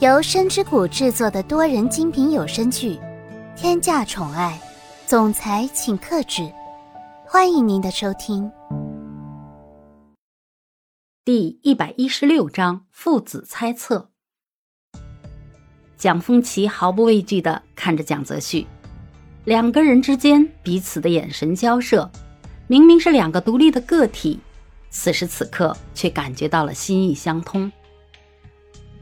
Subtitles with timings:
[0.00, 2.94] 由深之谷制作的多人精品有声剧
[3.54, 4.58] 《天价宠爱
[5.06, 6.40] 总裁请克制》，
[7.26, 8.50] 欢迎您的收听。
[11.22, 14.08] 第一百一十六章父子猜测。
[15.98, 18.66] 蒋风奇毫不畏惧的看着蒋泽旭，
[19.44, 22.10] 两个人之间彼此的眼神交涉，
[22.68, 24.40] 明明是两个独立的个体。
[24.88, 27.70] 此时此刻，却感觉到了心意相通。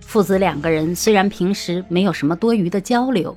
[0.08, 3.36] 父子两个人虽然平时没有什么多余的交流，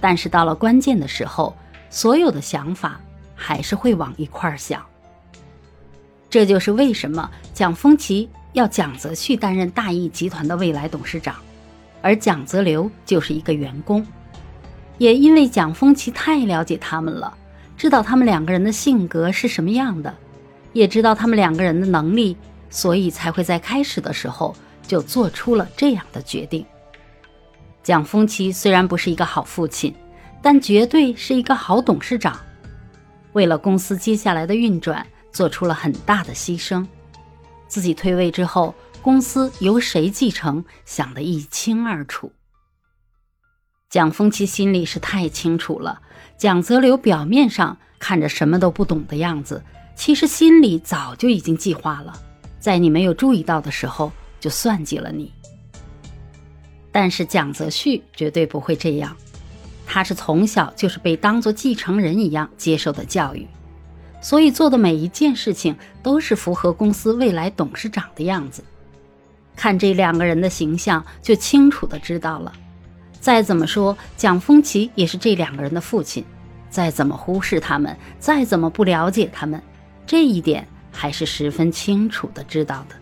[0.00, 1.56] 但是到了关键的时候，
[1.88, 3.00] 所有的想法
[3.36, 4.84] 还是会往一块儿想。
[6.28, 11.36] 这就是为什么蒋丰奇要蒋泽旭担任大益集团的未来董事长，
[12.02, 14.04] 而蒋泽流就是一个员工。
[14.98, 17.32] 也因为蒋丰奇太了解他们了，
[17.76, 20.12] 知道他们两个人的性格是什么样的。
[20.72, 22.36] 也知道他们两个人的能力，
[22.68, 24.56] 所以才会在开始的时候
[24.90, 26.66] 就做出了这样的决定。
[27.80, 29.94] 蒋风奇虽然不是一个好父亲，
[30.42, 32.36] 但绝对是一个好董事长。
[33.34, 36.84] 为了公司接下来的运转，做出了很大的牺牲。
[37.68, 42.32] 自己退位之后，公司由谁继承，想得一清二楚。
[43.88, 46.02] 蒋风奇心里是太清楚了。
[46.36, 49.62] 蒋泽流表面上看着什么都不懂的样子。
[49.94, 52.12] 其实心里早就已经计划了，
[52.58, 55.32] 在你没有注意到的时候就算计了你。
[56.90, 59.16] 但是蒋泽旭绝对不会这样，
[59.86, 63.46] 他是从小就是被当做继承人一样接受的教育，
[64.20, 68.64] 所以做的每一件事情都是符合公司未来董事长的样子。
[69.54, 72.52] 看这两个人的形象，就清楚的知道了。
[73.20, 76.24] 再怎么说，蒋风奇也是这两个人的父亲，
[76.70, 79.62] 再怎么忽视他们，再怎么不了解他们。
[80.06, 82.96] 这一点还是十分清楚的知道的。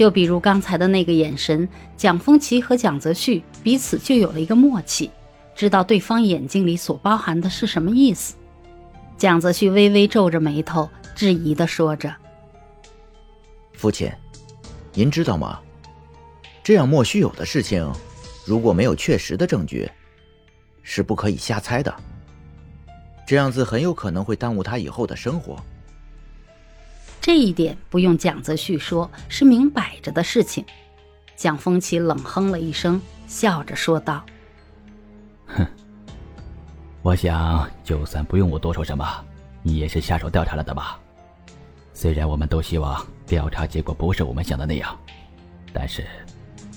[0.00, 5.10] 就比如刚才的那个眼神，蒋风奇和蒋泽旭彼此就有了一个默契，
[5.54, 8.34] 知道对方眼睛里所包含的是什么意思。
[9.18, 12.16] 蒋泽旭微微皱着眉头，质疑的说着
[13.76, 14.10] ：“父亲，
[14.94, 15.60] 您知道吗？
[16.62, 17.86] 这样莫须有的事情，
[18.46, 19.86] 如果没有确实的证据，
[20.82, 21.94] 是不可以瞎猜的。
[23.26, 25.62] 这样子很有可能会耽误他以后的生活。”
[27.20, 30.64] 这一点不用蒋泽旭说，是明摆着的事情。
[31.36, 34.24] 蒋风奇冷哼了一声，笑着说道
[35.46, 35.66] ：“哼，
[37.02, 39.06] 我想就算不用我多说什么，
[39.62, 40.98] 你也是下手调查了的吧？
[41.92, 44.98] 虽然我们都希望调查结果不是我们想的那样，
[45.72, 46.06] 但是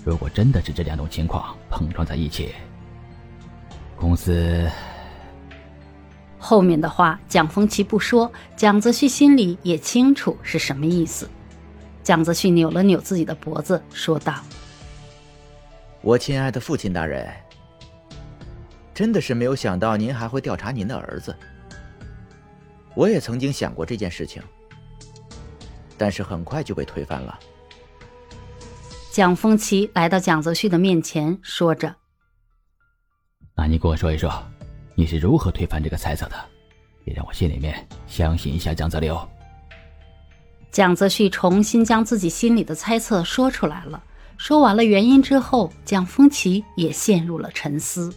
[0.05, 2.53] 如果真的是这两种情况碰撞在一起，
[3.95, 4.69] 公司……”
[6.43, 11.29] 后面的话，蒋风奇不说，蒋泽旭心里也清楚是什么意思。
[12.03, 14.35] 蒋泽旭扭了扭自己的脖子，说道
[16.03, 17.33] ：“我亲爱的父亲大人，
[18.93, 21.33] 真的是没有想到您还会调查您的儿子。
[22.93, 24.43] 我也曾经想过这件事情，
[25.97, 27.39] 但是很快就被推翻了。”
[29.13, 31.95] 蒋风奇来到蒋泽旭的面前，说着
[33.55, 34.29] ：“那你跟我说一说。”
[34.95, 36.35] 你是如何推翻这个猜测的？
[37.05, 39.19] 也让我心里面相信一下江泽流。
[40.71, 44.01] 蒋泽旭重新将自己心里的猜测说出来了。
[44.37, 48.13] 说完了原因之后，蒋风奇也陷入了沉思。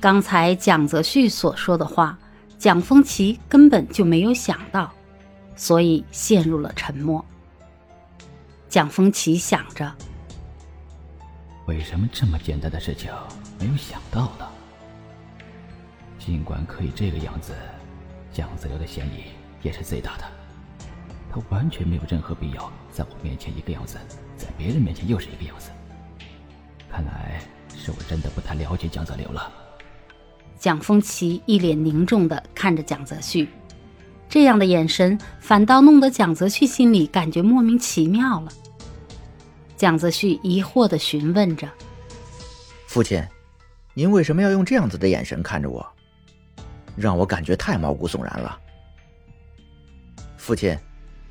[0.00, 2.18] 刚才蒋泽旭所说的话，
[2.58, 4.90] 蒋风奇根本就没有想到，
[5.54, 7.24] 所以陷入了沉默。
[8.68, 9.92] 蒋风奇想着：
[11.66, 13.10] 为什么这么简单的事情
[13.60, 14.48] 没有想到呢？
[16.24, 17.52] 尽管可以这个样子，
[18.32, 19.24] 蒋子流的嫌疑
[19.60, 20.24] 也是最大的。
[21.28, 23.98] 他完全没有任何必要在我面前一个样子，
[24.36, 25.70] 在别人面前又是一个样子。
[26.88, 27.42] 看来
[27.76, 29.52] 是我真的不太了解蒋泽流了。
[30.60, 33.48] 蒋风奇一脸凝重的看着蒋泽旭，
[34.28, 38.52] 这样的眼神反倒弄得蒋泽旭心里感觉莫名其妙了。
[39.76, 41.68] 蒋泽旭疑惑的询问着
[42.86, 43.20] ：“父亲，
[43.92, 45.84] 您为什么要用这样子的眼神看着我？”
[46.96, 48.58] 让我感觉太毛骨悚然了，
[50.36, 50.76] 父亲，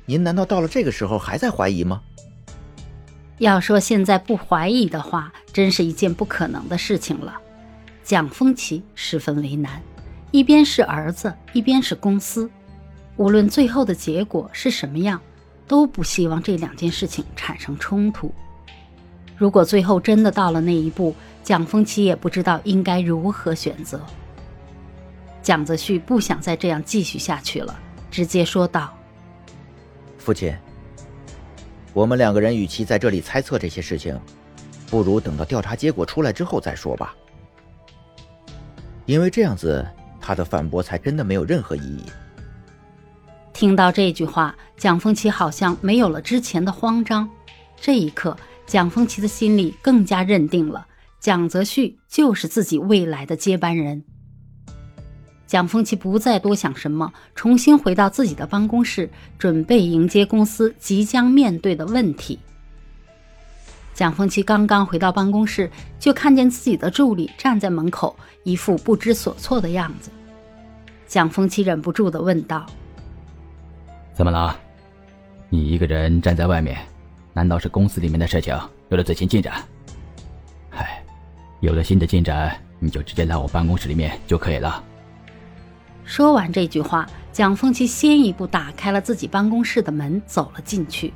[0.04, 2.02] 您难道到了这个时候还在怀疑吗？
[3.38, 7.34] 要说现在不怀疑的话，真是一件不可能的事情了。
[8.04, 9.80] 蒋风奇十分为难，
[10.30, 12.50] 一边是儿子，一边是公司，
[13.16, 15.20] 无论最后的结果是什么样，
[15.66, 18.32] 都不希望这两件事情产生冲突。
[19.36, 24.00] 如果最后真的到了那一步，蒋风奇也不知道应该如何选择。
[25.42, 27.78] 蒋泽旭不想再这样继续下去了，
[28.10, 28.96] 直接说道
[30.16, 30.54] ：“父亲，
[31.92, 34.18] 我们两个人与其在这里猜测这些事情，
[34.88, 37.14] 不如等到调查结果出来之后再说吧。
[39.04, 39.84] 因为这样子，
[40.20, 42.04] 他的反驳才真的没有任何意义。
[43.52, 47.28] 听到这句话，蒋风奇好像没有了之前的慌张。
[47.80, 50.86] 这一刻，蒋风奇的心里更加认定了
[51.18, 54.04] 蒋泽旭就是自己未来的接班人。
[55.52, 62.38] 蒋风奇不再多想什么，重新回到自己的办公室，准备迎接公司即将面对的问题。
[63.92, 70.10] 蒋风奇刚刚回到办公室，就看见自己的助理站在门口，一副不知所措的样子。
[71.06, 72.64] 蒋风奇忍不住的问道
[74.16, 74.58] ：“怎么了？
[75.50, 76.78] 你一个人站在外面，
[77.34, 78.58] 难道是公司里面的事情
[78.88, 79.62] 有了最新进展？
[80.70, 81.04] 嗨，
[81.60, 84.82] 有了新的进展，你就直接来我办公室里面就可以了。”
[86.04, 91.12] 说完这句话，蒋风奇先一步打开了自己办公室的门，走了进去。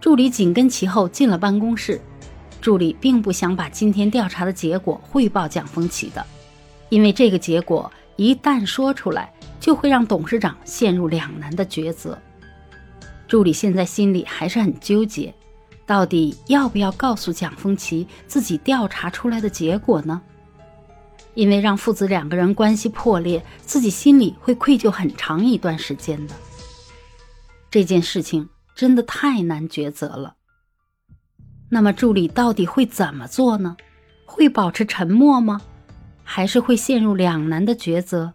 [0.00, 2.00] 助理紧跟其后进了办公室。
[2.60, 6.24] 助理并不想把今天调查的结果汇报蒋风奇的，
[6.88, 12.18] 因为这个结果一旦说出来，就会让董事长陷入两难的抉择。
[13.28, 15.32] 助理现在心里还是很纠结，
[15.84, 20.20] 到底要不要告诉蒋风奇自己调查出来的结果呢？
[21.36, 26.34] 因为让父子两个人关系破裂，自己心里会愧疚很长一段时间的。
[27.70, 30.34] 这件事情真的太难抉择了。
[31.68, 33.76] 那么助理到底会怎么做呢？
[34.24, 35.60] 会保持沉默吗？
[36.24, 38.32] 还是会陷入两难的抉择？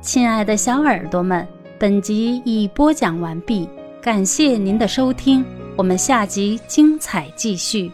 [0.00, 1.46] 亲爱的小耳朵们，
[1.78, 3.68] 本集已播讲完毕，
[4.02, 5.44] 感谢您的收听，
[5.76, 7.92] 我们下集精彩继续。